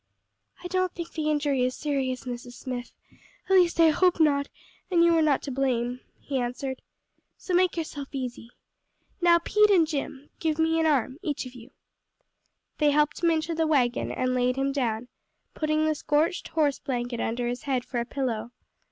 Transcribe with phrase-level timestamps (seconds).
[0.63, 2.53] "I don't think the injury is serious, Mrs.
[2.53, 2.91] Smith,
[3.47, 4.49] at least I hope not;
[4.89, 6.81] and you were not to blame," he answered,
[7.37, 8.49] "so make yourself easy.
[9.21, 11.69] Now, Pete and Jim, give me an arm, each of you."
[12.79, 15.07] They helped him into the wagon and laid him down,
[15.53, 18.49] putting the scorched horse blanket under his head for a pillow.